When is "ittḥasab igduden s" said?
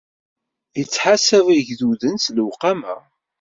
0.81-2.25